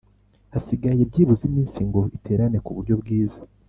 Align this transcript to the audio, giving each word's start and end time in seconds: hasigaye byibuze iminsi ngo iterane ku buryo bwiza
hasigaye 0.53 1.01
byibuze 1.09 1.41
iminsi 1.49 1.79
ngo 1.89 2.01
iterane 2.17 2.57
ku 2.65 2.71
buryo 2.75 2.93
bwiza 3.01 3.39